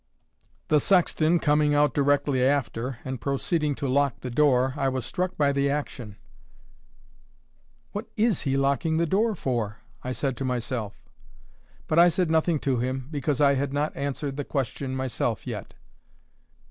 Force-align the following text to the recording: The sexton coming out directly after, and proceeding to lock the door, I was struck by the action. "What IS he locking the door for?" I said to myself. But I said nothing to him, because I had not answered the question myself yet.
The 0.69 0.79
sexton 0.79 1.37
coming 1.37 1.75
out 1.75 1.93
directly 1.93 2.43
after, 2.43 2.97
and 3.05 3.21
proceeding 3.21 3.75
to 3.75 3.87
lock 3.87 4.21
the 4.21 4.31
door, 4.31 4.73
I 4.75 4.89
was 4.89 5.05
struck 5.05 5.37
by 5.37 5.51
the 5.51 5.69
action. 5.69 6.15
"What 7.91 8.07
IS 8.17 8.41
he 8.41 8.57
locking 8.57 8.97
the 8.97 9.05
door 9.05 9.35
for?" 9.35 9.77
I 10.03 10.11
said 10.11 10.37
to 10.37 10.43
myself. 10.43 10.95
But 11.85 11.99
I 11.99 12.07
said 12.07 12.31
nothing 12.31 12.57
to 12.61 12.77
him, 12.79 13.09
because 13.11 13.39
I 13.39 13.53
had 13.53 13.73
not 13.73 13.95
answered 13.95 14.37
the 14.37 14.43
question 14.43 14.95
myself 14.95 15.45
yet. 15.45 15.75